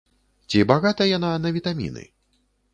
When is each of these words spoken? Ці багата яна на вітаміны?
Ці 0.49 0.63
багата 0.71 1.07
яна 1.11 1.31
на 1.45 1.53
вітаміны? 1.61 2.03